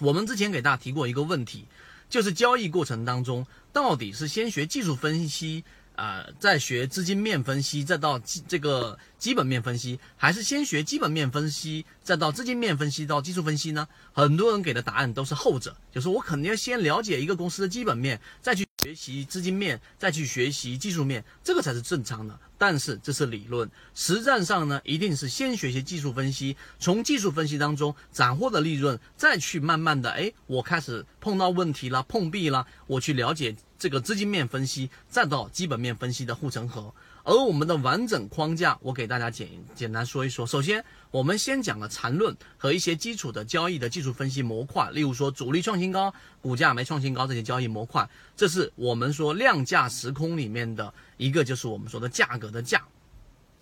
[0.00, 1.66] 我们之前给大家提过一个问题，
[2.08, 5.64] 就是交易过程当中到底是先学技术分析
[5.96, 13.88] 啊、再学资金面分析，再到这个基本面分析，还是先学基本面分析，再到资金面分析到技术分析呢？
[14.12, 22.38] 很多人给的答案都是后者，就是我肯定要先了解一个公司的基本面，再去学习资金面，再去学习技术面，这个才是正常的。
[22.58, 36.92] 但是这是理论，实战上呢，一定是先学习技术分析，从技术分析当中斩获的利润，再去慢慢的，哎，我开始碰到问题了，碰壁了，我去了解这个资金面分析，再到基本面分析的护城河。
[37.28, 40.46] 而我们的完整框架，我给大家简简单说一说。
[40.46, 46.10] 首先，我们先讲了缠论和一些基础的交易的技术分析模块，例如说主力创新高、
[46.40, 52.82] 股价没创新高这些交易模块，这是我们说量价时空里面的一个，就是我们说的价格的价，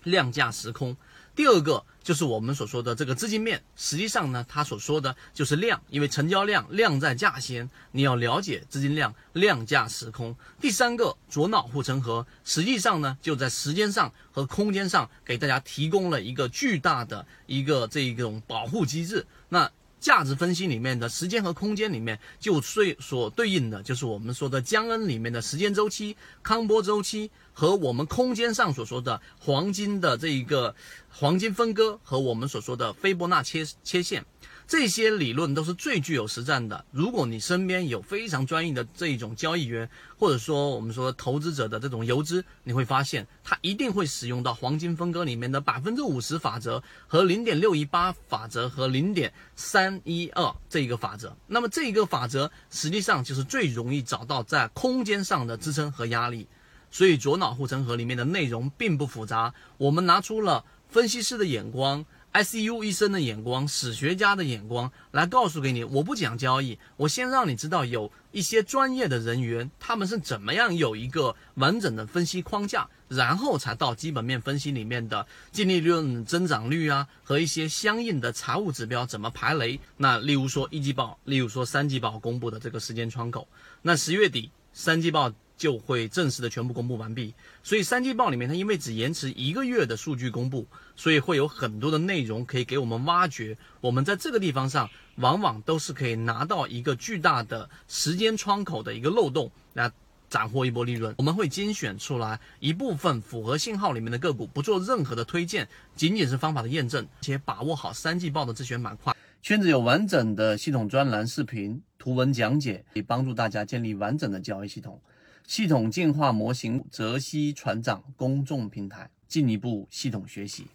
[0.04, 0.96] 量价时空。
[1.36, 10.34] 第二个就是我们所说的这个资金面，实际上呢，它所说的就是量，因为成交量量在价先，你要了解资金量量价时空。
[10.58, 19.26] 第三个左脑护城河，实际上呢就在时间上和空间上给大家提供了一个巨大的一个这一种保护机制。
[19.50, 19.70] 那
[20.06, 30.72] 价值分析里面的时间和空间里面，就最所对应的就是我们说的江恩里面的时间周期、康波周期，和我们空间上所说的黄金的这一个
[31.10, 34.24] 黄金分割和我们所说的斐波那切切线。
[34.68, 36.84] 这些理论都是最具有实战的。
[36.90, 51.36] 如果你身边有非常专业的这一种交易员，或者说我们说投资者的这种游资，你会发现他一定会使用到黄金分割里面的百分之五十法则和零点六一八法则和零点三一二这一个法则。
[51.46, 56.48] 那么这一个法则实际上就是最容易找到在空间上的支撑和压力。
[56.90, 62.04] 所以左脑护城河里面的内容并不复杂，我们拿出了分析师的眼光。
[62.36, 79.80] ICU 医生的眼光，史学家的眼光来告诉给你，我不讲交易，我先让你知道有一些专业的人员他们是怎么样有一个完整的分析框架，然后才到基本面分析里面的净利润增长率啊和一些相应的财务指标怎么排雷。
[79.96, 83.48] 那例如说一季报，例如说三季报公布的这个时间窗口，
[83.80, 85.32] 那十月底三季报。
[85.56, 93.56] 就会正式的全部公布完毕，所以三季报里面它因为只延迟一个月的数据公布，所以会有很多的内容可以给我们挖掘。
[93.80, 99.90] 我们在这个地方上，往往都是可以拿到一个巨大的时间窗口的一个漏洞，来
[100.28, 101.14] 斩获一波利润。
[101.18, 109.16] 我们会精选出来一部分符合信号里面的个股，不做任何的推荐，仅仅是方法的验证，且把握好三季报的自选板块。
[109.40, 115.00] 圈子有完整的系统专栏、视频、图文讲解，可以帮助大家建立完整的交易系统。
[115.46, 120.66] 系统进化模型泽西船长公众平台，进一步系统学习。